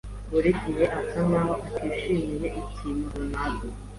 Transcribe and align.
buri 0.31 0.49
gihe 0.61 0.85
asa 0.99 1.19
nkaho 1.27 1.53
atishimiye 1.67 2.47
ikintu 2.61 3.05
runaka. 3.21 3.65